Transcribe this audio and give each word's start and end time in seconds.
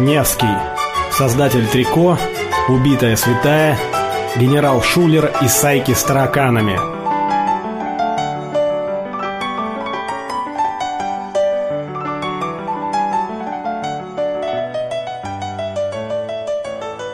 Невский, 0.00 0.46
создатель 1.12 1.66
трико, 1.66 2.16
убитая 2.68 3.16
святая, 3.16 3.76
генерал 4.36 4.82
Шулер 4.82 5.30
и 5.42 5.46
сайки 5.46 5.92
с 5.92 6.02
тараканами. 6.02 6.78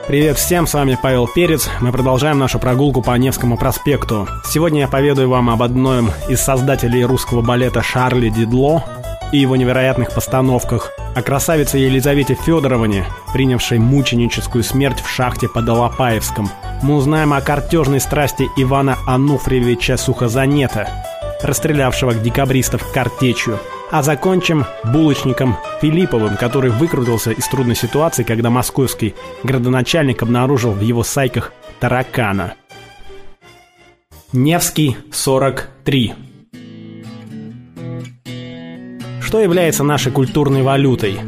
Привет 0.07 0.39
всем, 0.39 0.69
с 0.69 0.75
вами 0.75 0.97
Павел 1.03 1.27
Перец. 1.27 1.69
Мы 1.80 1.91
продолжаем 1.91 2.39
нашу 2.39 2.61
прогулку 2.61 3.03
по 3.03 3.19
Невскому 3.19 3.57
проспекту. 3.59 4.29
Сегодня 4.45 4.83
я 4.83 4.89
поведаю 4.89 5.29
вам 5.29 5.51
об 5.51 5.65
одном 5.65 6.13
из 6.29 6.41
создателей 6.41 7.05
русского 7.05 7.43
балета 7.43 7.83
Шарли 7.83 8.29
Дидло 8.29 8.85
и 9.33 9.39
его 9.39 9.57
невероятных 9.57 10.15
постановках– 10.15 10.93
о 11.16 11.23
красавице 11.23 11.79
Елизавете 11.79 12.34
Федоровне, 12.34 13.06
принявшей 13.33 13.79
мученическую 13.79 14.62
смерть 14.62 15.01
в 15.01 15.09
шахте 15.09 15.48
под 15.48 15.66
Алапаевском. 15.66 16.51
Мы 16.83 16.95
узнаем 16.95 17.33
о 17.33 17.41
картежной 17.41 18.01
страсти 18.01 18.47
Ивана 18.59 18.98
Ануфриевича 19.07 19.97
Сухозанета, 19.97 20.91
расстрелявшего 21.43 22.15
декабристов 22.15 22.93
картечью. 22.93 23.59
А 23.91 24.02
закончим 24.02 24.66
булочником 24.84 25.57
Филипповым, 25.80 26.37
который 26.37 26.71
выкрутился 26.71 27.30
из 27.30 27.48
трудной 27.48 27.77
ситуации, 27.77 28.23
когда 28.23 28.51
московский 28.51 29.15
градоначальник 29.43 30.23
обнаружил 30.23 30.73
в 30.73 30.82
его 30.82 31.02
сайках 31.02 31.54
таракана. 31.80 32.54
Невский, 34.35 34.98
43. 35.13 36.26
Что 39.37 39.42
является 39.42 39.84
нашей 39.84 40.12
культурной 40.12 40.62
валютой? 40.62 41.18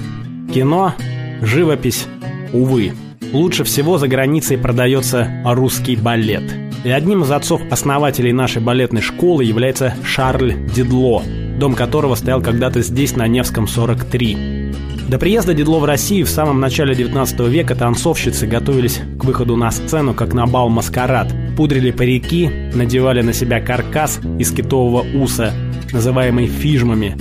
Кино, 0.55 0.95
живопись, 1.43 2.07
увы. 2.55 2.95
Лучше 3.35 3.65
всего 3.65 3.99
за 3.99 4.09
границей 4.09 4.57
продается 4.57 5.31
русский 5.45 5.95
балет. 5.95 6.43
И 6.85 6.91
одним 6.91 7.25
из 7.25 7.31
отцов-основателей 7.31 8.33
нашей 8.33 8.63
балетной 8.63 9.03
школы 9.03 9.45
является 9.45 9.93
Шарль 10.05 10.55
Дедло, 10.75 11.23
дом 11.59 11.75
которого 11.75 12.15
стоял 12.15 12.41
когда-то 12.41 12.81
здесь, 12.81 13.15
на 13.15 13.29
Невском 13.29 13.69
43. 13.69 14.73
До 15.11 15.19
приезда 15.19 15.53
Дедло 15.53 15.79
в 15.79 15.85
Россию 15.85 16.25
в 16.25 16.31
самом 16.31 16.61
начале 16.61 16.95
19 16.95 17.41
века 17.41 17.75
танцовщицы 17.75 18.47
готовились 18.47 19.03
к 19.21 19.25
выходу 19.25 19.55
на 19.57 19.71
сцену, 19.71 20.15
как 20.15 20.33
на 20.33 20.47
бал-маскарад. 20.47 21.31
Пудрили 21.59 21.91
парики, 21.91 22.49
надевали 22.73 23.21
на 23.21 23.35
себя 23.35 23.61
каркас 23.61 24.19
из 24.39 24.51
китового 24.51 25.05
уса, 25.15 25.53
называемый 25.93 26.47
фижмами, 26.47 27.15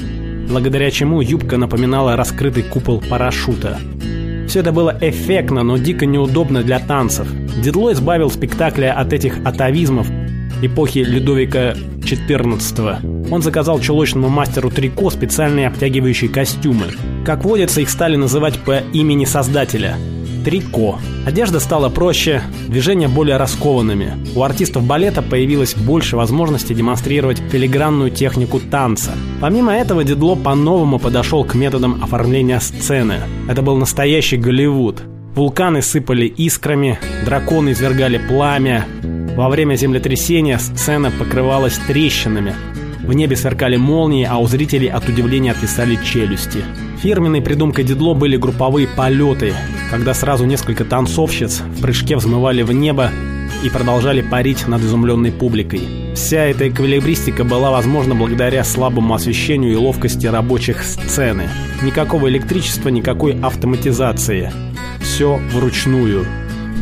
благодаря 0.48 0.90
чему 0.92 1.22
юбка 1.22 1.58
напоминала 1.58 2.16
раскрытый 2.16 2.64
купол 2.64 3.02
парашюта. 3.02 3.80
Все 4.48 4.62
это 4.62 4.72
было 4.72 4.98
эффектно, 5.02 5.64
но 5.64 5.78
дико 5.78 6.06
неудобно 6.06 6.64
для 6.64 6.80
танцев. 6.80 7.28
Дедло 7.62 7.92
избавил 7.92 8.30
спектакля 8.30 8.94
от 8.94 9.14
этих 9.14 9.39
атовизмов 9.45 10.08
эпохи 10.62 11.00
Людовика 11.00 11.73
XIV. 12.00 13.30
Он 13.30 13.42
заказал 13.42 13.80
чулочному 13.80 14.30
мастеру 14.30 14.70
трико 14.70 15.09
специальные 15.09 15.67
обтягивающие 15.67 16.30
костюмы. 16.30 16.88
Как 17.26 17.44
водится, 17.44 17.82
их 17.82 17.89
стали 17.89 18.16
называть 18.16 18.58
по 18.59 18.80
имени 18.94 19.26
создателя– 19.26 19.98
трико. 20.48 20.98
Одежда 21.26 21.59
стала 21.59 21.90
проще, 21.90 22.42
движения 22.70 23.09
более 23.09 23.36
раскованными. 23.36 24.14
У 24.34 24.44
артистов 24.44 24.84
балета 24.84 25.22
появилось 25.22 25.76
больше 25.76 26.16
возможностей 26.16 26.73
демонстрировать 26.73 27.39
филигранную 27.52 28.11
технику 28.11 28.61
танца. 28.61 29.11
Помимо 29.42 29.73
этого, 29.73 30.05
Дедло 30.05 30.36
по-новому 30.38 30.99
подошел 30.99 31.44
к 31.44 31.54
методам 31.54 32.02
оформления 32.02 32.61
сцены. 32.61 33.16
Это 33.49 33.61
был 33.61 33.76
настоящий 33.76 34.38
Голливуд. 34.38 35.04
Вулканы 35.36 35.82
сыпали 35.82 36.27
искрами, 36.27 36.98
драконы 37.26 37.73
извергали 37.73 38.17
пламя. 38.17 38.86
Во 39.36 39.50
время 39.50 39.76
землетрясения 39.76 40.60
сцена 40.60 41.11
покрывалась 41.11 41.77
трещинами. 41.88 42.55
В 43.04 43.11
небе 43.11 43.36
сверкали 43.36 43.76
молнии, 43.76 44.23
а 44.23 44.38
у 44.38 44.48
зрителей 44.48 44.88
от 44.88 45.10
удивления 45.10 45.52
отвисали 45.52 46.00
челюсти. 46.05 46.64
Фирменной 47.02 47.41
придумкой 47.41 47.83
Дедло 47.83 48.15
были 48.15 48.37
групповые 48.37 48.87
полеты, 48.87 49.53
когда 49.91 50.15
сразу 50.15 50.45
несколько 50.45 50.83
танцовщиц 50.83 51.59
в 51.59 51.81
прыжке 51.81 52.17
взмывали 52.17 52.63
в 52.63 52.71
небо 52.71 53.11
и 53.63 53.69
продолжали 53.69 54.21
парить 54.21 54.67
над 54.67 54.81
изумленной 54.81 55.31
публикой. 55.31 55.81
Вся 56.15 56.45
эта 56.45 56.67
эквилибристика 56.67 57.43
была 57.43 57.69
возможна 57.69 58.15
благодаря 58.15 58.63
слабому 58.63 59.13
освещению 59.13 59.73
и 59.73 59.75
ловкости 59.75 60.25
рабочих 60.25 60.83
сцены. 60.83 61.47
Никакого 61.83 62.30
электричества, 62.30 62.89
никакой 62.89 63.39
автоматизации. 63.39 64.52
Все 64.99 65.39
вручную. 65.53 66.25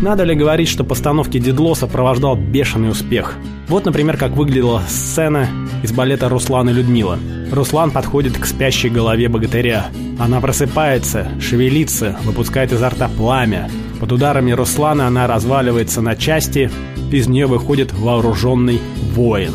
Надо 0.01 0.23
ли 0.23 0.35
говорить, 0.35 0.69
что 0.69 0.85
постановки 0.85 1.39
Дедло 1.39 1.73
сопровождал 1.73 2.37
бешеный 2.37 2.89
успех? 2.89 3.35
Вот, 3.67 3.85
например, 3.85 4.15
как 4.15 4.31
выглядела 4.31 4.81
сцена 4.87 5.49
из 5.83 5.91
балета 5.91 6.29
«Руслан 6.29 6.69
и 6.69 6.73
Людмила». 6.73 7.19
Руслан 7.51 7.91
подходит 7.91 8.37
к 8.37 8.45
спящей 8.45 8.89
голове 8.89 9.29
богатыря. 9.29 9.87
Она 10.19 10.41
просыпается, 10.41 11.31
шевелится, 11.39 12.17
выпускает 12.23 12.71
изо 12.71 12.89
рта 12.89 13.09
пламя. 13.09 13.69
Под 13.99 14.11
ударами 14.11 14.51
Руслана 14.51 15.07
она 15.07 15.27
разваливается 15.27 16.01
на 16.01 16.15
части, 16.15 16.69
из 17.11 17.27
нее 17.27 17.47
выходит 17.47 17.93
вооруженный 17.93 18.81
воин. 19.13 19.53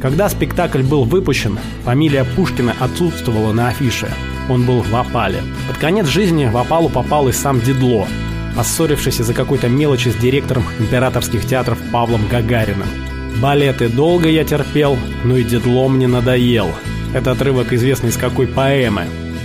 Когда 0.00 0.28
спектакль 0.28 0.82
был 0.82 1.04
выпущен, 1.04 1.58
фамилия 1.84 2.24
Пушкина 2.24 2.74
отсутствовала 2.78 3.52
на 3.52 3.68
афише. 3.68 4.08
Он 4.48 4.64
был 4.64 4.82
в 4.82 4.94
опале. 4.94 5.40
Под 5.66 5.78
конец 5.78 6.06
жизни 6.06 6.46
в 6.46 6.56
опалу 6.56 6.88
попал 6.88 7.28
и 7.28 7.32
сам 7.32 7.60
Дедло, 7.60 8.06
поссорившись 8.54 9.20
из-за 9.20 9.32
какой-то 9.32 9.68
мелочи 9.68 10.08
с 10.08 10.16
директором 10.16 10.64
императорских 10.78 11.46
театров 11.46 11.78
Павлом 11.90 12.28
Гагариным. 12.30 12.88
Балеты 13.40 13.88
долго 13.88 14.28
я 14.28 14.44
терпел, 14.44 14.96
но 15.24 15.36
и 15.36 15.44
Дедло 15.44 15.88
мне 15.88 16.06
надоел. 16.06 16.68
Это 17.14 17.30
отрывок 17.30 17.72
известный 17.72 18.10
из 18.10 18.16
какой 18.16 18.48
поэмы. 18.48 19.04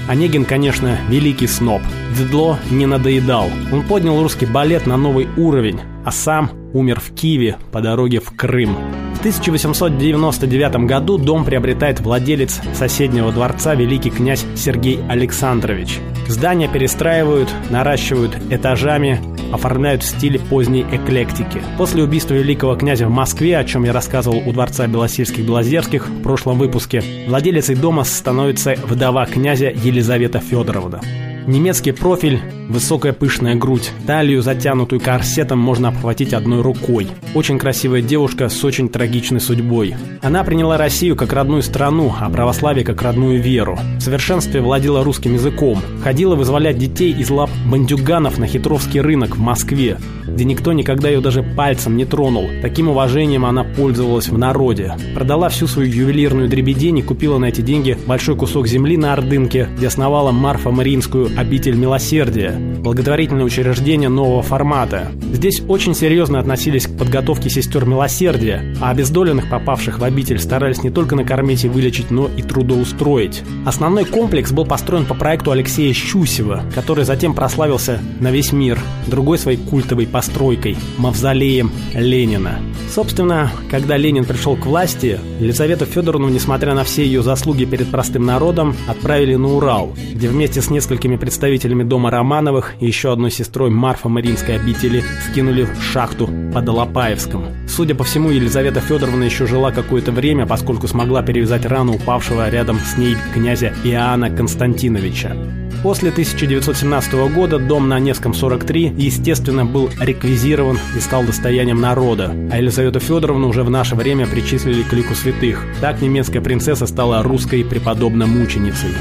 Онегин, 0.09 0.43
конечно, 0.43 0.97
великий 1.07 1.45
сноб. 1.45 1.83
Дедло 2.17 2.57
не 2.71 2.87
надоедал. 2.87 3.47
Он 3.71 3.83
поднял 3.83 4.19
русский 4.19 4.47
балет 4.47 4.87
на 4.87 4.97
новый 4.97 5.27
уровень, 5.37 5.79
а 6.03 6.11
сам 6.11 6.49
умер 6.73 6.99
в 6.99 7.13
Киеве 7.13 7.57
по 7.71 7.79
дороге 7.79 8.19
в 8.19 8.35
Крым. 8.35 8.75
В 9.13 9.19
1899 9.19 10.87
году 10.87 11.19
дом 11.19 11.45
приобретает 11.45 11.99
владелец 11.99 12.59
соседнего 12.73 13.31
дворца 13.31 13.75
великий 13.75 14.09
князь 14.09 14.45
Сергей 14.55 14.99
Александрович. 15.07 15.99
Здания 16.27 16.67
перестраивают, 16.67 17.49
наращивают 17.69 18.35
этажами, 18.49 19.21
оформляют 19.51 20.03
в 20.03 20.07
стиле 20.07 20.39
поздней 20.39 20.85
эклектики. 20.91 21.61
После 21.77 22.03
убийства 22.03 22.33
великого 22.33 22.75
князя 22.75 23.07
в 23.07 23.11
Москве, 23.11 23.57
о 23.57 23.63
чем 23.63 23.83
я 23.83 23.93
рассказывал 23.93 24.41
у 24.45 24.51
дворца 24.51 24.87
Белосельских-Белозерских 24.87 26.09
в 26.09 26.21
прошлом 26.21 26.57
выпуске, 26.57 27.03
владелицей 27.27 27.75
дома 27.75 28.03
становится 28.03 28.75
вдова 28.83 29.25
князя 29.25 29.69
Елизавета 29.69 30.39
Федоровна. 30.39 31.01
Немецкий 31.49 31.93
профиль, 31.93 32.39
высокая 32.69 33.11
пышная 33.11 33.55
грудь, 33.55 33.91
талию, 34.05 34.43
затянутую 34.43 35.01
корсетом, 35.01 35.57
можно 35.57 35.87
обхватить 35.87 36.31
одной 36.31 36.61
рукой. 36.61 37.07
Очень 37.33 37.57
красивая 37.57 38.03
девушка 38.03 38.49
с 38.49 38.63
очень 38.63 38.87
трагичной 38.87 39.39
судьбой. 39.39 39.95
Она 40.21 40.43
приняла 40.43 40.77
Россию 40.77 41.15
как 41.15 41.33
родную 41.33 41.63
страну, 41.63 42.13
а 42.19 42.29
православие 42.29 42.85
как 42.85 43.01
родную 43.01 43.41
веру. 43.41 43.79
В 43.97 44.01
совершенстве 44.01 44.61
владела 44.61 45.03
русским 45.03 45.33
языком. 45.33 45.81
Ходила 46.03 46.35
вызволять 46.35 46.77
детей 46.77 47.13
из 47.13 47.31
лап 47.31 47.49
бандюганов 47.65 48.37
на 48.37 48.45
хитровский 48.45 49.01
рынок 49.01 49.35
в 49.35 49.39
Москве, 49.39 49.97
где 50.27 50.45
никто 50.45 50.71
никогда 50.71 51.09
ее 51.09 51.19
даже 51.19 51.41
пальцем 51.41 51.97
не 51.97 52.05
тронул. 52.05 52.47
Таким 52.61 52.89
уважением 52.89 53.43
она 53.43 53.63
пользовалась 53.63 54.29
в 54.29 54.37
народе. 54.37 54.93
Продала 55.15 55.49
всю 55.49 55.65
свою 55.65 55.91
ювелирную 55.91 56.47
дребедень 56.47 56.99
и 56.99 57.01
купила 57.01 57.39
на 57.39 57.45
эти 57.45 57.61
деньги 57.61 57.97
большой 58.05 58.35
кусок 58.35 58.67
земли 58.67 58.97
на 58.97 59.13
Ордынке, 59.13 59.67
где 59.75 59.87
основала 59.87 60.31
Марфа 60.31 60.69
Мариинскую 60.69 61.38
обитель 61.39 61.75
милосердия, 61.75 62.51
благотворительное 62.51 63.45
учреждение 63.45 64.09
нового 64.09 64.41
формата. 64.41 65.09
Здесь 65.31 65.61
очень 65.67 65.95
серьезно 65.95 66.39
относились 66.39 66.85
к 66.85 66.97
подготовке 66.97 67.49
сестер 67.49 67.85
милосердия, 67.85 68.75
а 68.81 68.89
обездоленных, 68.89 69.49
попавших 69.49 69.99
в 69.99 70.03
обитель, 70.03 70.39
старались 70.39 70.83
не 70.83 70.89
только 70.89 71.15
накормить 71.15 71.63
и 71.63 71.69
вылечить, 71.69 72.11
но 72.11 72.27
и 72.27 72.41
трудоустроить. 72.41 73.41
Основной 73.65 74.03
комплекс 74.03 74.51
был 74.51 74.65
построен 74.65 75.05
по 75.05 75.13
проекту 75.13 75.51
Алексея 75.51 75.93
Щусева, 75.93 76.63
который 76.75 77.05
затем 77.05 77.33
прославился 77.33 77.99
на 78.19 78.31
весь 78.31 78.51
мир 78.51 78.77
другой 79.07 79.37
своей 79.37 79.57
культовой 79.57 80.07
постройкой– 80.07 80.75
мавзолеем 80.97 81.71
Ленина. 81.93 82.59
Собственно, 82.89 83.51
когда 83.69 83.97
Ленин 83.97 84.25
пришел 84.25 84.57
к 84.57 84.65
власти, 84.65 85.19
Елизавету 85.39 85.85
Федоровну, 85.85 86.27
несмотря 86.27 86.73
на 86.73 86.83
все 86.83 87.05
ее 87.05 87.21
заслуги 87.21 87.65
перед 87.65 87.89
простым 87.91 88.25
народом, 88.25 88.75
отправили 88.87 89.35
на 89.35 89.53
Урал, 89.53 89.95
где 90.13 90.27
вместе 90.27 90.61
с 90.61 90.69
несколькими 90.69 91.15
представителями 91.29 91.83
дома 91.83 92.09
Романовых 92.09 92.73
и 92.79 92.87
еще 92.87 93.13
одной 93.13 93.29
сестрой 93.29 93.69
Марфа 93.69 94.09
Мариинской 94.09 94.55
обители 94.55 95.03
скинули 95.29 95.65
в 95.65 95.79
шахту 95.79 96.27
под 96.51 96.67
Алапаевском. 96.67 97.45
Судя 97.67 97.93
по 97.93 98.03
всему, 98.03 98.31
Елизавета 98.31 98.81
Федоровна 98.81 99.25
еще 99.25 99.45
жила 99.45 99.71
какое-то 99.71 100.11
время, 100.11 100.47
поскольку 100.47 100.87
смогла 100.87 101.21
перевязать 101.21 101.67
рану 101.67 101.93
упавшего 101.93 102.49
рядом 102.49 102.79
с 102.79 102.97
ней 102.97 103.15
князя 103.31 103.71
Иоанна 103.83 104.31
Константиновича. 104.31 105.35
После 105.83 106.09
1917 106.09 107.13
года 107.31 107.59
дом 107.59 107.87
на 107.87 107.99
Невском 107.99 108.33
43, 108.33 108.95
естественно, 108.97 109.65
был 109.65 109.91
реквизирован 110.01 110.79
и 110.97 110.99
стал 110.99 111.23
достоянием 111.23 111.79
народа, 111.79 112.33
а 112.51 112.57
Елизавету 112.57 112.99
Федоровну 112.99 113.49
уже 113.49 113.61
в 113.61 113.69
наше 113.69 113.95
время 113.95 114.25
причислили 114.25 114.81
к 114.81 114.91
лику 114.93 115.13
святых. 115.13 115.63
Так 115.79 116.01
немецкая 116.01 116.41
принцесса 116.41 116.87
стала 116.87 117.21
русской 117.21 117.63
преподобно-мученицей. 117.63 118.95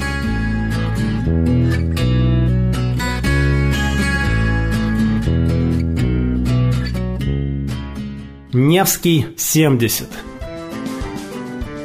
Невский 8.52 9.26
70 9.36 10.08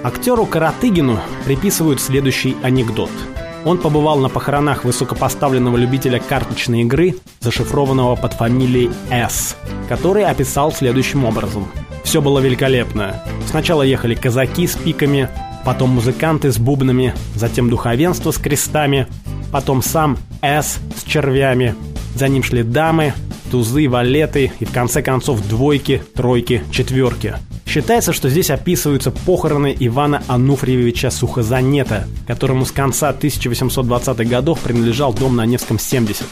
Актеру 0.03 0.45
Каратыгину 0.45 1.19
приписывают 1.45 1.99
следующий 1.99 2.55
анекдот– 2.63 3.11
он 3.65 3.77
побывал 3.77 4.19
на 4.19 4.27
похоронах 4.27 4.83
высокопоставленного 4.83 5.77
любителя 5.77 6.19
карточной 6.19 6.81
игры, 6.81 7.15
зашифрованного 7.39 8.15
под 8.15 8.33
фамилией 8.33 8.91
С, 9.09 9.55
который 9.87 10.25
описал 10.25 10.71
следующим 10.71 11.23
образом. 11.23 11.69
Все 12.03 12.21
было 12.21 12.39
великолепно. 12.39 13.23
Сначала 13.47 13.83
ехали 13.83 14.15
казаки 14.15 14.67
с 14.67 14.75
пиками, 14.75 15.29
потом 15.63 15.91
музыканты 15.91 16.51
с 16.51 16.57
бубнами, 16.57 17.13
затем 17.35 17.69
духовенство 17.69 18.31
с 18.31 18.37
крестами, 18.37 19.07
потом 19.51 19.81
сам 19.81 20.17
С 20.41 20.79
с 20.97 21.03
червями, 21.05 21.75
за 22.15 22.27
ним 22.27 22.43
шли 22.43 22.63
дамы, 22.63 23.13
тузы, 23.53 23.87
валеты 23.87 24.51
и 24.59 24.65
в 24.65 24.71
конце 24.71 25.03
концов 25.03 25.47
двойки, 25.47 26.01
тройки, 26.15 26.63
четверки– 26.71 27.35
Считается, 27.65 28.13
что 28.13 28.29
здесь 28.29 28.51
описываются 28.51 29.09
похороны 29.09 29.75
Ивана 29.79 30.21
Ануфриевича 30.27 31.09
Сухозанета, 31.09 32.07
которому 32.27 32.65
с 32.65 32.71
конца 32.71 33.11
1820-х 33.11 34.25
годов 34.25 34.59
принадлежал 34.59 35.11
дом 35.11 35.35
на 35.35 35.45
Невском 35.45 35.79
70. 35.79 36.23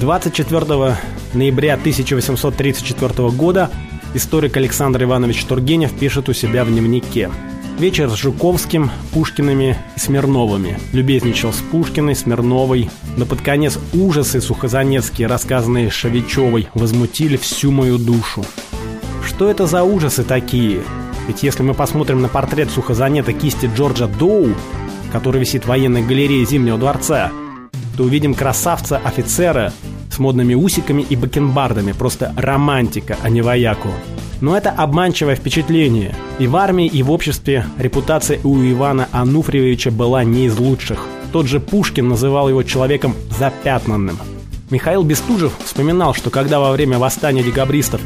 24 0.00 0.96
ноября 1.34 1.74
1834 1.74 3.28
года 3.30 3.70
историк 4.14 4.56
Александр 4.56 5.04
Иванович 5.04 5.44
Тургенев 5.44 5.92
пишет 5.92 6.28
у 6.28 6.32
себя 6.32 6.64
в 6.64 6.70
дневнике. 6.70 7.30
Вечер 7.80 8.10
с 8.10 8.14
Жуковским, 8.14 8.90
Пушкиными 9.14 9.74
и 9.96 9.98
Смирновыми. 9.98 10.78
Любезничал 10.92 11.50
с 11.50 11.62
Пушкиной, 11.62 12.14
Смирновой. 12.14 12.90
Но 13.16 13.24
под 13.24 13.40
конец 13.40 13.78
ужасы 13.94 14.42
сухозанецкие, 14.42 15.26
рассказанные 15.26 15.88
Шавичевой, 15.88 16.68
возмутили 16.74 17.38
всю 17.38 17.70
мою 17.70 17.96
душу. 17.96 18.44
Что 19.26 19.48
это 19.48 19.66
за 19.66 19.82
ужасы 19.82 20.24
такие? 20.24 20.82
Ведь 21.26 21.42
если 21.42 21.62
мы 21.62 21.72
посмотрим 21.72 22.20
на 22.20 22.28
портрет 22.28 22.70
сухозанета 22.70 23.32
кисти 23.32 23.70
Джорджа 23.74 24.08
Доу, 24.08 24.50
который 25.10 25.40
висит 25.40 25.64
в 25.64 25.68
военной 25.68 26.02
галерее 26.02 26.44
Зимнего 26.44 26.76
дворца, 26.76 27.32
то 27.96 28.02
увидим 28.02 28.34
красавца-офицера 28.34 29.72
с 30.12 30.18
модными 30.18 30.52
усиками 30.52 31.00
и 31.00 31.16
бакенбардами. 31.16 31.92
Просто 31.92 32.34
романтика, 32.36 33.16
а 33.22 33.30
не 33.30 33.40
вояку. 33.40 33.88
Но 34.40 34.56
это 34.56 34.70
обманчивое 34.70 35.36
впечатление. 35.36 36.14
И 36.38 36.46
в 36.46 36.56
армии, 36.56 36.86
и 36.86 37.02
в 37.02 37.10
обществе 37.10 37.66
репутация 37.78 38.40
у 38.42 38.56
Ивана 38.56 39.08
Ануфриевича 39.12 39.90
была 39.90 40.24
не 40.24 40.46
из 40.46 40.58
лучших. 40.58 41.06
Тот 41.32 41.46
же 41.46 41.60
Пушкин 41.60 42.08
называл 42.08 42.48
его 42.48 42.62
человеком 42.62 43.14
запятнанным. 43.38 44.18
Михаил 44.70 45.02
Бестужев 45.02 45.52
вспоминал, 45.64 46.14
что 46.14 46.30
когда 46.30 46.60
во 46.60 46.72
время 46.72 46.98
восстания 46.98 47.42
декабристов 47.42 48.00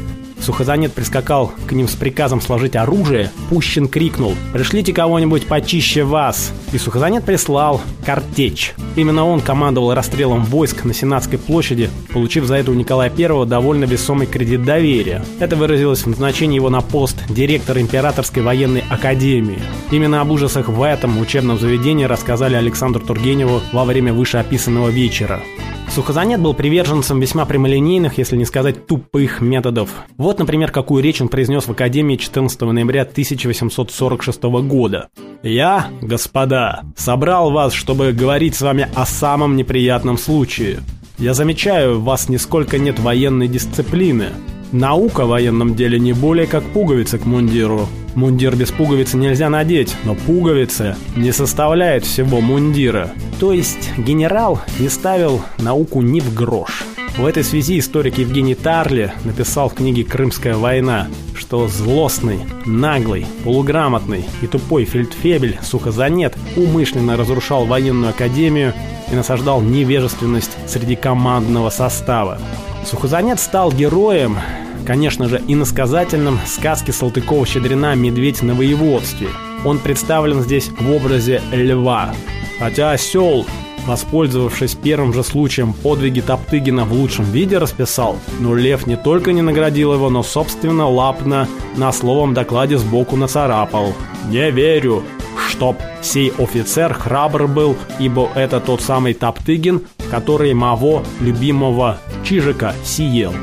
Сухозанет 0.45 0.93
прискакал 0.93 1.53
к 1.67 1.71
ним 1.71 1.87
с 1.87 1.95
приказом 1.95 2.39
сложить 2.39 2.75
оружие. 2.75 3.31
Пущин 3.49 3.87
крикнул 3.87 4.35
«Пришлите 4.53 4.93
кого-нибудь 4.93 5.47
почище 5.47 6.03
вас!» 6.03 6.53
И 6.71 6.77
Сухозанет 6.77 7.23
прислал 7.23 7.81
картечь. 8.05 8.75
Именно 8.95 9.25
он 9.25 9.41
командовал 9.41 9.95
расстрелом 9.95 10.45
войск 10.45 10.85
на 10.85 10.93
Сенатской 10.93 11.39
площади, 11.39 11.89
получив 12.13 12.45
за 12.45 12.57
это 12.57 12.69
у 12.69 12.75
Николая 12.75 13.11
I 13.11 13.45
довольно 13.47 13.85
весомый 13.85 14.27
кредит 14.27 14.63
доверия. 14.63 15.25
Это 15.39 15.55
выразилось 15.55 16.03
в 16.03 16.09
назначении 16.09 16.57
его 16.57 16.69
на 16.69 16.81
пост 16.81 17.17
директора 17.27 17.81
Императорской 17.81 18.43
военной 18.43 18.83
академии. 18.87 19.57
Именно 19.89 20.21
об 20.21 20.29
ужасах 20.29 20.69
в 20.69 20.83
этом 20.83 21.17
учебном 21.17 21.57
заведении 21.57 22.05
рассказали 22.05 22.53
Александру 22.53 23.03
Тургеневу 23.03 23.61
во 23.73 23.83
время 23.83 24.13
вышеописанного 24.13 24.89
вечера. 24.89 25.41
Сухозанет 25.89 26.41
был 26.41 26.53
приверженцем 26.53 27.19
весьма 27.19 27.45
прямолинейных, 27.45 28.17
если 28.17 28.35
не 28.35 28.45
сказать 28.45 28.85
тупых 28.85 29.41
методов. 29.41 29.89
Вот, 30.17 30.39
например, 30.39 30.71
какую 30.71 31.03
речь 31.03 31.21
он 31.21 31.29
произнес 31.29 31.67
в 31.67 31.71
Академии 31.71 32.15
14 32.17 32.61
ноября 32.61 33.03
1846 33.03 34.43
года. 34.43 35.09
«Я, 35.41 35.87
господа, 36.01 36.83
собрал 36.97 37.51
вас, 37.51 37.73
чтобы 37.73 38.11
говорить 38.11 38.55
с 38.55 38.61
вами 38.61 38.89
о 38.93 39.05
самом 39.05 39.55
неприятном 39.55 40.17
случае. 40.17 40.79
Я 41.17 41.33
замечаю, 41.33 41.99
у 41.99 42.01
вас 42.01 42.27
нисколько 42.27 42.77
нет 42.77 42.99
военной 42.99 43.47
дисциплины. 43.47 44.31
Наука 44.75 45.23
в 45.23 45.29
военном 45.29 45.73
деле 45.73 45.97
не 45.97 46.11
более 46.11 46.47
как 46.47 46.61
пуговица 46.61 47.17
к 47.17 47.25
мундиру. 47.25 47.87
Мундир 48.13 48.57
без 48.57 48.71
пуговицы 48.71 49.15
нельзя 49.15 49.49
надеть, 49.49 49.95
но 50.03 50.15
пуговицы 50.15 50.97
не 51.15 51.31
составляет 51.31 52.03
всего 52.03 52.41
мундира. 52.41 53.13
То 53.39 53.53
есть 53.53 53.91
генерал 53.97 54.59
не 54.77 54.89
ставил 54.89 55.41
науку 55.59 56.01
ни 56.01 56.19
в 56.19 56.33
грош. 56.33 56.83
В 57.17 57.25
этой 57.25 57.45
связи 57.45 57.79
историк 57.79 58.17
Евгений 58.17 58.53
Тарли 58.53 59.13
написал 59.23 59.69
в 59.69 59.75
книге 59.75 60.03
«Крымская 60.03 60.57
война», 60.57 61.07
что 61.33 61.69
злостный, 61.69 62.39
наглый, 62.65 63.25
полуграмотный 63.45 64.25
и 64.41 64.47
тупой 64.47 64.83
фельдфебель 64.83 65.57
Сухозанет 65.63 66.35
умышленно 66.57 67.15
разрушал 67.15 67.65
военную 67.65 68.09
академию 68.09 68.73
и 69.09 69.15
насаждал 69.15 69.61
невежественность 69.61 70.57
среди 70.67 70.97
командного 70.97 71.69
состава. 71.69 72.39
Сухозанет 72.85 73.39
стал 73.39 73.71
героем, 73.71 74.37
конечно 74.85 75.27
же, 75.27 75.41
иносказательным 75.47 76.39
сказки 76.45 76.91
Салтыкова-Щедрина 76.91 77.95
«Медведь 77.95 78.41
на 78.41 78.53
воеводстве». 78.53 79.27
Он 79.65 79.79
представлен 79.79 80.41
здесь 80.41 80.69
в 80.69 80.91
образе 80.91 81.41
льва. 81.51 82.13
Хотя 82.59 82.91
осел, 82.91 83.45
воспользовавшись 83.85 84.75
первым 84.75 85.13
же 85.13 85.23
случаем 85.23 85.73
подвиги 85.73 86.21
Топтыгина 86.21 86.85
в 86.85 86.93
лучшем 86.93 87.25
виде 87.25 87.57
расписал, 87.57 88.17
но 88.39 88.55
лев 88.55 88.87
не 88.87 88.95
только 88.95 89.33
не 89.33 89.41
наградил 89.41 89.93
его, 89.93 90.09
но 90.09 90.23
собственно 90.23 90.87
лапно 90.87 91.47
на 91.75 91.91
словом 91.91 92.33
докладе 92.33 92.77
сбоку 92.77 93.15
нацарапал. 93.15 93.93
«Не 94.29 94.51
верю, 94.51 95.03
чтоб 95.49 95.77
сей 96.01 96.31
офицер 96.37 96.93
храбр 96.93 97.47
был, 97.47 97.75
ибо 97.99 98.29
это 98.35 98.59
тот 98.59 98.81
самый 98.81 99.13
Топтыгин, 99.13 99.81
который 100.11 100.53
моего 100.53 101.03
любимого 101.19 101.97
Чижика 102.23 102.73
съел. 102.83 103.33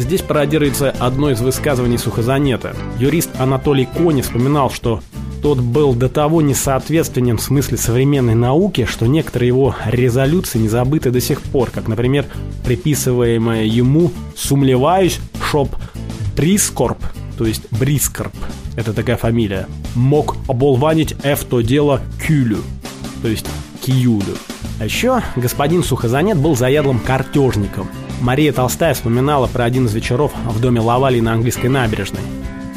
Здесь 0.00 0.22
пародируется 0.22 0.94
одно 0.98 1.30
из 1.30 1.42
высказываний 1.42 1.98
Сухозанета. 1.98 2.74
Юрист 2.98 3.28
Анатолий 3.38 3.84
Кони 3.84 4.22
вспоминал, 4.22 4.70
что 4.70 5.02
тот 5.42 5.60
был 5.60 5.92
до 5.92 6.08
того 6.08 6.40
несоответственен 6.40 7.36
в 7.36 7.42
смысле 7.42 7.76
современной 7.76 8.34
науки, 8.34 8.86
что 8.86 9.06
некоторые 9.06 9.48
его 9.48 9.76
резолюции 9.84 10.58
не 10.58 10.68
забыты 10.68 11.10
до 11.10 11.20
сих 11.20 11.42
пор, 11.42 11.70
как, 11.70 11.86
например, 11.86 12.24
приписываемое 12.64 13.64
ему 13.64 14.10
«сумлеваюсь, 14.34 15.20
шоп 15.50 15.76
Брискорп», 16.34 16.98
то 17.36 17.44
есть 17.44 17.70
Брискорп, 17.70 18.34
это 18.76 18.94
такая 18.94 19.18
фамилия, 19.18 19.66
мог 19.94 20.38
оболванить 20.48 21.14
F 21.22 21.44
то 21.44 21.60
дело 21.60 22.00
Кюлю, 22.26 22.62
то 23.20 23.28
есть 23.28 23.46
Киюлю. 23.82 24.38
А 24.80 24.84
еще 24.84 25.20
господин 25.36 25.84
Сухозанет 25.84 26.38
был 26.38 26.56
заядлым 26.56 27.00
картежником. 27.00 27.86
Мария 28.22 28.50
Толстая 28.50 28.94
вспоминала 28.94 29.46
про 29.46 29.64
один 29.64 29.84
из 29.84 29.94
вечеров 29.94 30.32
в 30.46 30.58
доме 30.58 30.80
Лавали 30.80 31.20
на 31.20 31.34
английской 31.34 31.66
набережной. 31.66 32.22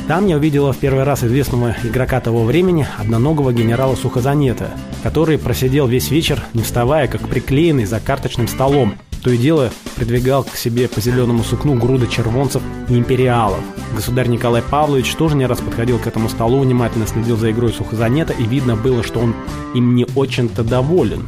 Там 0.10 0.28
я 0.28 0.36
увидела 0.36 0.74
в 0.74 0.78
первый 0.78 1.06
раз 1.06 1.24
известного 1.24 1.78
игрока 1.82 2.20
того 2.20 2.44
времени, 2.44 2.86
одноногого 3.00 3.54
генерала 3.54 3.96
Сухозанета, 3.96 4.72
который 5.02 5.38
просидел 5.38 5.88
весь 5.88 6.12
вечер, 6.12 6.44
не 6.54 6.62
вставая, 6.62 7.08
как 7.08 7.22
приклеенный 7.30 7.86
за 7.86 8.02
карточным 8.02 8.50
столом. 8.50 8.96
То 9.24 9.30
и 9.30 9.38
дело 9.38 9.72
придвигал 9.96 10.44
к 10.44 10.58
себе 10.58 10.90
по 10.90 11.00
зеленому 11.00 11.42
сукну 11.46 11.76
груды 11.76 12.08
червонцев 12.08 12.62
и 12.90 12.98
империалов. 12.98 13.62
Государь 13.96 14.28
Николай 14.28 14.62
Павлович 14.62 15.16
тоже 15.16 15.38
не 15.38 15.46
раз 15.46 15.62
подходил 15.62 16.00
к 16.00 16.08
этому 16.08 16.28
столу, 16.28 16.60
внимательно 16.60 17.08
следил 17.08 17.38
за 17.38 17.52
игрой 17.52 17.72
Сухозанета, 17.72 18.34
и 18.34 18.44
видно 18.44 18.76
было, 18.76 19.04
что 19.04 19.22
он 19.22 19.34
им 19.74 19.96
не 19.96 20.06
очень-то 20.16 20.66
доволен. 20.66 21.26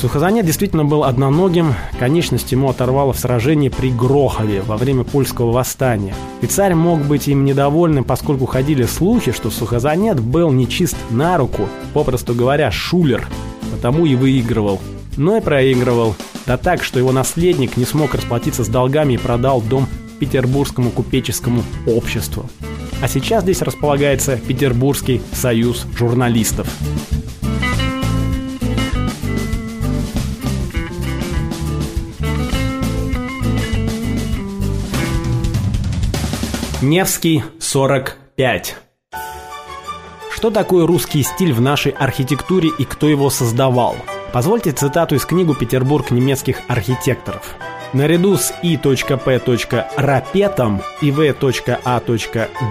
Сухозанет 0.00 0.46
действительно 0.46 0.84
был 0.84 1.02
одноногим, 1.02 1.74
конечность 1.98 2.52
ему 2.52 2.68
оторвало 2.68 3.12
в 3.12 3.18
сражении 3.18 3.68
при 3.68 3.90
Грохове 3.90 4.62
во 4.62 4.76
время 4.76 5.02
польского 5.02 5.50
восстания. 5.50 6.14
И 6.40 6.46
царь 6.46 6.74
мог 6.74 7.00
быть 7.00 7.26
им 7.26 7.44
недовольным, 7.44 8.04
поскольку 8.04 8.46
ходили 8.46 8.84
слухи, 8.84 9.32
что 9.32 9.50
Сухозанет 9.50 10.20
был 10.20 10.52
нечист 10.52 10.96
на 11.10 11.36
руку, 11.36 11.68
попросту 11.94 12.32
говоря, 12.32 12.70
шулер, 12.70 13.26
потому 13.72 14.06
и 14.06 14.14
выигрывал. 14.14 14.80
Но 15.16 15.36
и 15.36 15.40
проигрывал. 15.40 16.14
Да 16.46 16.56
так, 16.56 16.84
что 16.84 17.00
его 17.00 17.10
наследник 17.10 17.76
не 17.76 17.84
смог 17.84 18.14
расплатиться 18.14 18.62
с 18.62 18.68
долгами 18.68 19.14
и 19.14 19.18
продал 19.18 19.60
дом 19.60 19.88
Петербургскому 20.20 20.90
купеческому 20.90 21.64
обществу. 21.86 22.48
А 23.02 23.08
сейчас 23.08 23.42
здесь 23.42 23.62
располагается 23.62 24.36
Петербургский 24.36 25.20
союз 25.32 25.86
журналистов. 25.96 26.68
Невский 36.80 37.42
45. 37.58 38.76
Что 40.30 40.50
такое 40.50 40.86
русский 40.86 41.24
стиль 41.24 41.52
в 41.52 41.60
нашей 41.60 41.90
архитектуре 41.90 42.70
и 42.78 42.84
кто 42.84 43.08
его 43.08 43.30
создавал? 43.30 43.96
Позвольте 44.32 44.70
цитату 44.70 45.16
из 45.16 45.24
книгу 45.24 45.56
«Петербург 45.56 46.12
немецких 46.12 46.60
архитекторов». 46.68 47.56
Наряду 47.94 48.36
с 48.36 48.54
И.П. 48.62 49.40
Рапетом 49.96 50.80
и 51.00 51.10
В.А. 51.10 52.00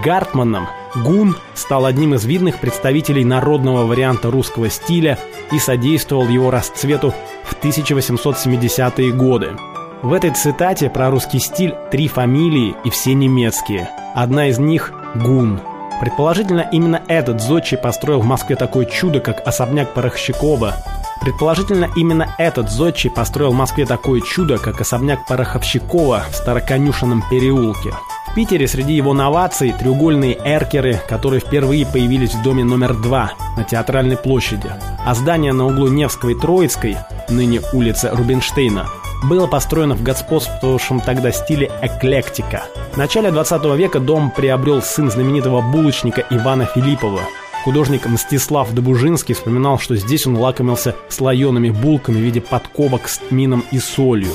Гартманом 0.02 0.68
Гун 1.04 1.36
стал 1.52 1.84
одним 1.84 2.14
из 2.14 2.24
видных 2.24 2.60
представителей 2.60 3.26
народного 3.26 3.84
варианта 3.84 4.30
русского 4.30 4.70
стиля 4.70 5.18
и 5.52 5.58
содействовал 5.58 6.26
его 6.28 6.50
расцвету 6.50 7.12
в 7.44 7.62
1870-е 7.62 9.12
годы. 9.12 9.54
В 10.00 10.12
этой 10.12 10.30
цитате 10.30 10.88
про 10.88 11.10
русский 11.10 11.40
стиль 11.40 11.74
три 11.90 12.06
фамилии 12.06 12.76
и 12.84 12.90
все 12.90 13.14
немецкие. 13.14 13.90
Одна 14.14 14.46
из 14.46 14.60
них– 14.60 14.92
Гун. 15.16 15.60
Предположительно, 16.00 16.68
именно 16.70 17.02
этот 17.08 17.40
зодчий 17.42 17.76
построил 17.76 18.20
в 18.20 18.24
Москве 18.24 18.54
такое 18.54 18.84
чудо, 18.84 19.18
как 19.18 19.44
особняк 19.44 19.94
Порохщикова. 19.94 20.76
Предположительно, 21.20 21.88
именно 21.96 22.32
этот 22.38 22.70
зодчий 22.70 23.10
построил 23.10 23.50
в 23.50 23.56
Москве 23.56 23.86
такое 23.86 24.20
чудо, 24.20 24.58
как 24.58 24.80
особняк 24.80 25.26
Пороховщикова 25.26 26.26
в 26.30 26.36
Староконюшенном 26.36 27.24
переулке. 27.28 27.92
В 28.28 28.34
Питере 28.36 28.68
среди 28.68 28.92
его 28.92 29.14
новаций 29.14 29.74
треугольные 29.76 30.38
эркеры, 30.44 31.00
которые 31.08 31.40
впервые 31.40 31.84
появились 31.84 32.34
в 32.34 32.42
доме 32.44 32.62
номер 32.62 32.94
два 32.94 33.32
на 33.56 33.64
Театральной 33.64 34.16
площади. 34.16 34.70
А 35.04 35.14
здание 35.16 35.52
на 35.52 35.66
углу 35.66 35.88
Невской 35.88 36.34
и 36.34 36.38
Троицкой, 36.38 36.98
ныне 37.28 37.62
улица 37.72 38.10
Рубинштейна, 38.14 38.86
было 39.24 39.46
построено 39.46 39.94
в 39.94 40.02
господствовавшем 40.02 41.00
тогда 41.00 41.32
стиле 41.32 41.70
эклектика. 41.82 42.64
В 42.92 42.96
начале 42.96 43.30
20 43.30 43.64
века 43.76 44.00
дом 44.00 44.30
приобрел 44.30 44.82
сын 44.82 45.10
знаменитого 45.10 45.60
булочника 45.60 46.24
Ивана 46.30 46.66
Филиппова. 46.66 47.20
Художник 47.64 48.06
Мстислав 48.06 48.72
Добужинский 48.72 49.34
вспоминал, 49.34 49.78
что 49.78 49.96
здесь 49.96 50.26
он 50.26 50.36
лакомился 50.36 50.94
слоеными 51.08 51.70
булками 51.70 52.16
в 52.16 52.20
виде 52.20 52.40
подковок 52.40 53.08
с 53.08 53.18
тмином 53.18 53.64
и 53.72 53.78
солью. 53.78 54.32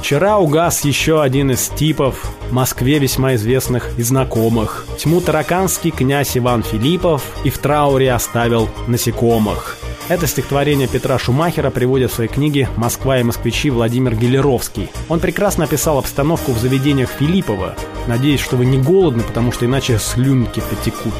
Вчера 0.00 0.38
угас 0.38 0.84
еще 0.84 1.22
один 1.22 1.50
из 1.50 1.68
типов, 1.68 2.30
в 2.48 2.52
Москве 2.52 2.98
весьма 2.98 3.34
известных 3.34 3.98
и 3.98 4.02
знакомых. 4.02 4.86
Тьму 4.98 5.20
тараканский 5.20 5.90
князь 5.90 6.36
Иван 6.36 6.62
Филиппов 6.62 7.22
и 7.44 7.50
в 7.50 7.58
трауре 7.58 8.12
оставил 8.12 8.68
насекомых. 8.86 9.78
Это 10.08 10.28
стихотворение 10.28 10.86
Петра 10.86 11.18
Шумахера 11.18 11.70
приводит 11.70 12.12
в 12.12 12.14
своей 12.14 12.30
книге 12.30 12.68
«Москва 12.76 13.18
и 13.18 13.24
москвичи» 13.24 13.70
Владимир 13.70 14.14
Гелеровский. 14.14 14.88
Он 15.08 15.18
прекрасно 15.18 15.64
описал 15.64 15.98
обстановку 15.98 16.52
в 16.52 16.58
заведениях 16.58 17.10
Филиппова. 17.10 17.74
Надеюсь, 18.06 18.40
что 18.40 18.56
вы 18.56 18.66
не 18.66 18.78
голодны, 18.78 19.24
потому 19.24 19.50
что 19.50 19.66
иначе 19.66 19.98
слюнки 19.98 20.62
потекут. 20.70 21.12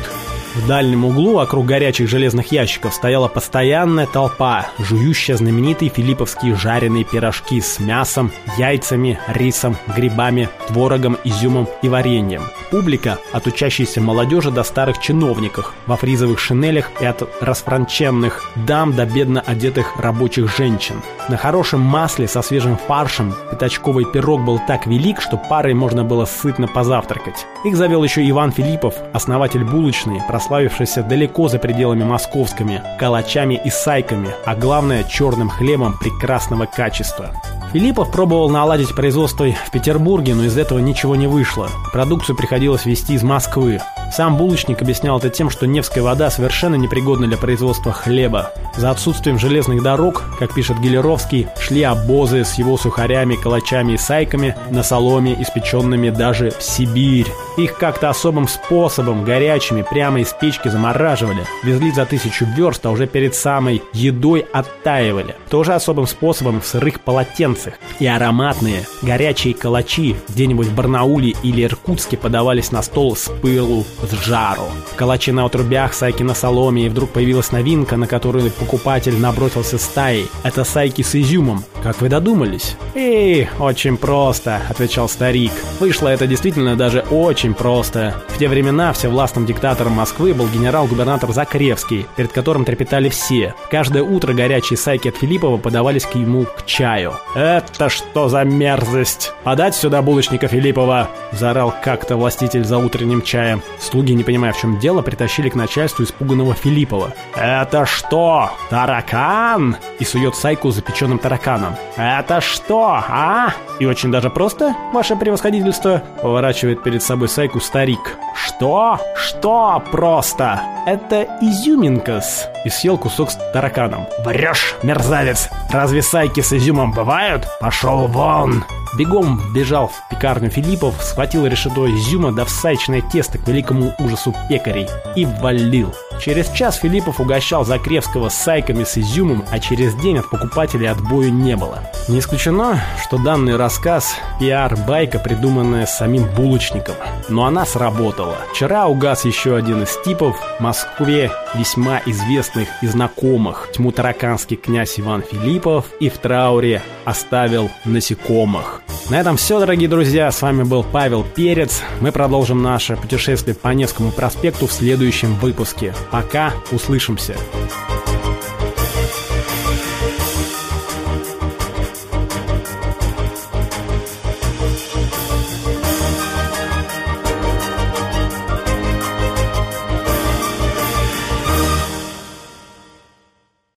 В 0.57 0.67
дальнем 0.67 1.05
углу, 1.05 1.35
вокруг 1.35 1.67
горячих 1.67 2.09
железных 2.09 2.51
ящиков, 2.51 2.95
стояла 2.95 3.29
постоянная 3.29 4.07
толпа, 4.07 4.69
жующая 4.79 5.37
знаменитые 5.37 5.91
филипповские 5.91 6.57
жареные 6.57 7.05
пирожки 7.05 7.61
с 7.61 7.79
мясом, 7.79 8.33
яйцами, 8.57 9.21
рисом, 9.29 9.77
грибами, 9.95 10.49
творогом, 10.69 11.19
изюмом 11.25 11.69
и 11.83 11.91
вареньем. 11.91 12.43
Публика, 12.71 13.19
от 13.33 13.47
учащейся 13.47 14.01
молодежи 14.01 14.51
до 14.51 14.63
старых 14.63 14.99
чиновников, 14.99 15.75
во 15.87 15.97
фризовых 15.97 16.41
шинелях 16.41 16.91
и 17.03 17.05
от 17.05 17.23
расфранченных 17.43 18.51
дам 18.57 18.97
до 18.97 19.05
бедно 19.05 19.43
одетых 19.43 19.99
рабочих 19.99 20.57
женщин. 20.57 21.03
На 21.29 21.37
хорошем 21.37 21.81
масле 21.81 22.27
со 22.29 22.41
свежим 22.41 22.79
фаршем 22.79 23.35
пятачковый 23.51 24.07
пирог 24.07 24.43
был 24.43 24.59
так 24.67 24.87
велик, 24.87 25.21
что 25.21 25.37
парой 25.37 25.75
можно 25.75 26.03
было 26.03 26.25
сытно 26.25 26.67
позавтракать. 26.67 27.47
Их 27.65 27.77
завел 27.77 28.03
еще 28.03 28.27
Иван 28.29 28.53
Филиппов, 28.53 28.95
основатель 29.13 29.65
булочной, 29.65 30.23
прославившийся 30.47 31.03
далеко 31.03 31.49
за 31.49 31.59
пределами 31.59 32.05
московскими, 32.05 32.81
калачами 33.01 33.61
и 33.65 33.69
сайками, 33.69 34.31
а 34.45 34.55
главное 34.55 35.03
черным 35.03 35.49
хлебом 35.49 35.99
прекрасного 35.99 36.67
качества. 36.67 37.31
Филиппов 37.73 38.13
пробовал 38.13 38.49
наладить 38.49 38.95
производство 38.95 39.45
в 39.45 39.71
Петербурге, 39.73 40.37
но 40.37 40.45
из 40.45 40.57
этого 40.57 40.79
ничего 40.79 41.17
не 41.17 41.27
вышло. 41.27 41.69
Продукцию 41.93 42.37
приходилось 42.37 42.87
везти 42.87 43.15
из 43.15 43.25
Москвы. 43.25 43.81
Сам 44.13 44.37
булочник 44.37 44.81
объяснял 44.83 45.19
это 45.19 45.31
тем, 45.31 45.51
что 45.51 45.67
Невская 45.67 46.03
вода 46.03 46.31
совершенно 46.31 46.77
непригодна 46.77 47.27
для 47.27 47.37
производства 47.37 47.93
хлеба. 47.93 48.53
За 48.77 48.91
отсутствием 48.91 49.39
железных 49.39 49.83
дорог, 49.83 50.25
как 50.39 50.55
пишет 50.55 50.81
Гелеровский, 50.81 51.49
шли 51.59 51.83
обозы 51.83 52.45
с 52.45 52.55
его 52.55 52.77
сухарями, 52.77 53.37
калачами 53.37 53.93
и 53.93 53.99
сайками 53.99 54.57
на 54.71 54.83
соломе, 54.83 55.41
испеченными 55.41 56.11
даже 56.11 56.51
в 56.51 56.63
Сибирь. 56.63 57.27
Их 57.57 57.77
как-то 57.79 58.11
особым 58.11 58.49
способом, 58.49 59.25
горячими, 59.25 59.83
прямо 59.83 60.21
из 60.21 60.33
печки 60.33 60.69
замораживали. 60.69 61.47
Везли 61.63 61.91
за 61.91 62.05
тысячу 62.05 62.45
верст, 62.45 62.85
а 62.85 62.91
уже 62.91 63.07
перед 63.07 63.35
самой 63.35 63.83
едой 63.93 64.47
оттаивали. 64.53 65.35
Тоже 65.49 65.75
особым 65.75 66.07
способом 66.07 66.61
в 66.61 66.67
сырых 66.67 67.01
полотенцах. 67.01 67.75
И 67.99 68.07
ароматные, 68.07 68.87
горячие 69.03 69.55
калачи 69.55 70.17
где-нибудь 70.29 70.67
в 70.69 70.75
Барнауле 70.75 71.35
или 71.43 71.65
Иркутске 71.65 72.17
подавались 72.17 72.73
на 72.73 72.83
стол 72.83 73.17
с 73.17 73.31
пылу, 73.31 73.85
с 74.03 74.25
жару. 74.25 74.65
Калачи 74.97 75.33
на 75.33 75.45
отрубях, 75.45 75.95
сайки 75.95 76.23
на 76.23 76.35
соломе, 76.35 76.87
и 76.87 76.89
вдруг 76.89 77.11
появилась 77.11 77.53
новинка, 77.53 77.97
на 77.97 78.07
которую 78.07 78.51
покупатель 78.51 79.19
набросился 79.19 79.79
стаей. 79.79 80.29
Это 80.43 80.65
сайки 80.65 81.03
с 81.03 81.15
изюмом. 81.15 81.65
Как 81.87 82.01
вы 82.01 82.09
додумались? 82.09 82.75
«Эй, 82.97 83.49
очень 83.61 83.97
просто»,— 83.97 84.61
отвечал 84.69 85.09
старик. 85.09 85.53
Вышло 85.79 86.09
это 86.09 86.27
действительно 86.27 86.75
даже 86.75 87.03
очень 87.13 87.55
просто. 87.55 88.25
В 88.27 88.39
те 88.39 88.49
времена 88.49 88.93
всевластным 88.93 89.47
диктатором 89.47 89.93
Москвы 89.93 90.35
был 90.35 90.49
генерал-губернатор 90.49 91.31
Закревский, 91.31 92.07
перед 92.17 92.33
которым 92.33 92.65
трепетали 92.65 93.09
все. 93.09 93.55
Каждое 93.71 94.03
утро 94.03 94.33
горячие 94.33 94.77
сайки 94.77 95.07
от 95.07 95.17
Филиппова 95.17 95.59
подавались 95.59 96.07
к 96.07 96.17
ему 96.17 96.47
к 96.47 96.67
чаю. 96.67 97.15
«Это 97.37 97.89
что 97.89 98.29
за 98.29 98.43
мерзость? 98.43 99.33
Подать 99.45 99.77
сюда 99.77 100.03
булочника 100.03 100.49
Филиппова!»— 100.49 101.09
заорал 101.31 101.73
как-то 101.85 102.17
властитель 102.17 102.65
за 102.65 102.79
утренним 102.79 103.23
чаем. 103.23 103.63
Слуги, 103.79 104.13
не 104.13 104.25
понимая 104.25 104.53
в 104.53 104.59
чем 104.59 104.81
дело, 104.81 105.03
притащили 105.03 105.51
к 105.51 105.55
начальству 105.55 106.03
испуганного 106.03 106.55
Филиппова. 106.55 107.15
«Это 107.37 107.87
что? 107.87 108.51
Таракан?» 108.71 109.77
И 110.01 110.05
сует 110.05 110.35
сайку 110.35 110.73
запеченным 110.73 111.21
тараканом. 111.21 111.76
«Это 111.97 112.41
что, 112.41 113.03
а?» 113.09 113.53
И 113.79 113.87
очень 113.87 114.11
даже 114.11 114.31
просто, 114.31 114.75
ваше 114.93 115.17
превосходительство, 115.17 116.03
поворачивает 116.23 116.83
перед 116.83 117.03
собой 117.03 117.29
сайку 117.29 117.61
старик. 117.61 118.19
«Что? 118.35 118.99
Что 119.17 119.83
просто?» 119.91 120.61
«Это 120.87 121.27
изюминкас!» 121.41 122.49
И 122.65 122.71
съел 122.71 122.97
кусок 122.97 123.31
с 123.31 123.37
тараканом. 123.53 124.07
«Врешь, 124.25 124.77
мерзавец! 124.83 125.51
Разве 125.71 126.03
сайки 126.03 126.41
с 126.41 126.53
изюмом 126.53 126.93
бывают? 126.93 127.47
Пошел 127.61 128.07
вон!» 128.07 128.65
Бегом 128.97 129.41
бежал 129.53 129.89
в 129.89 130.09
пекарню 130.11 130.51
Филиппов, 130.51 130.95
схватил 131.03 131.47
решето 131.47 131.87
изюма 131.95 132.33
да 132.33 132.45
всаечное 132.45 133.03
тесто 133.03 133.39
к 133.39 133.47
великому 133.47 133.95
ужасу 133.99 134.35
пекарей 134.49 134.89
и 135.15 135.25
валил. 135.25 135.95
Через 136.21 136.51
час 136.51 136.77
Филиппов 136.77 137.21
угощал 137.21 137.65
Закревского 137.65 138.29
сайками 138.31 138.85
с 138.85 138.97
изюмом, 138.97 139.45
а 139.51 139.59
через 139.59 139.95
день 139.97 140.19
от 140.19 140.31
покупателей 140.31 140.89
отбою 140.89 141.33
не 141.33 141.57
было. 141.57 141.83
Не 142.09 142.21
исключено, 142.21 142.81
что 143.03 143.19
данный 143.19 143.57
рассказ– 143.57 144.17
пиар-байка, 144.41 145.19
придуманная 145.19 145.87
самим 145.87 146.25
булочником. 146.35 146.95
Но 147.29 147.45
она 147.45 147.67
сработала. 147.67 148.37
Вчера 148.53 148.87
угас 148.87 149.25
еще 149.25 149.57
один 149.57 149.83
из 149.83 149.97
типов 150.05 150.37
в 150.59 150.61
Москве 150.61 151.31
весьма 151.55 152.01
известных 152.07 152.69
и 152.83 152.87
знакомых. 152.87 153.69
Тьму 153.75 153.93
тараканский 153.93 154.57
князь 154.57 154.99
Иван 154.99 155.23
Филиппов 155.23 155.87
и 156.01 156.09
в 156.09 156.19
трауре 156.19 156.83
оставил 157.05 157.71
насекомых. 157.85 158.83
На 159.09 159.21
этом 159.21 159.37
все, 159.37 159.61
дорогие 159.61 159.89
друзья. 159.89 160.33
С 160.33 160.43
вами 160.43 160.65
был 160.65 160.83
Павел 160.83 161.23
Перец. 161.23 161.81
Мы 162.01 162.11
продолжим 162.11 162.61
наше 162.61 162.97
путешествие 162.97 163.55
по 163.55 163.69
Невскому 163.69 164.11
проспекту 164.11 164.67
в 164.67 164.73
следующем 164.73 165.37
выпуске. 165.37 165.95
Пока, 166.11 166.53
услышимся. 166.73 167.37